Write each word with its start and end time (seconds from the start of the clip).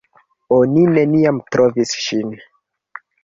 Oni 0.55 0.85
neniam 0.95 1.41
trovis 1.55 1.93
ŝin. 2.07 2.33